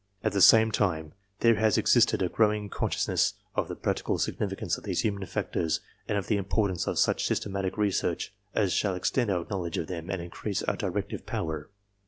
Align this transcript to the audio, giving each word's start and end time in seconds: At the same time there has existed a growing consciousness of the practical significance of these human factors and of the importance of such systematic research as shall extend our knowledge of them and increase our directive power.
At 0.23 0.31
the 0.31 0.41
same 0.41 0.71
time 0.71 1.13
there 1.41 1.53
has 1.57 1.77
existed 1.77 2.23
a 2.23 2.27
growing 2.27 2.69
consciousness 2.69 3.35
of 3.53 3.67
the 3.67 3.75
practical 3.75 4.17
significance 4.17 4.75
of 4.75 4.83
these 4.83 5.01
human 5.01 5.23
factors 5.27 5.79
and 6.07 6.17
of 6.17 6.25
the 6.25 6.37
importance 6.37 6.87
of 6.87 6.97
such 6.97 7.27
systematic 7.27 7.77
research 7.77 8.33
as 8.55 8.73
shall 8.73 8.95
extend 8.95 9.29
our 9.29 9.45
knowledge 9.51 9.77
of 9.77 9.85
them 9.85 10.09
and 10.09 10.19
increase 10.19 10.63
our 10.63 10.75
directive 10.75 11.27
power. 11.27 11.69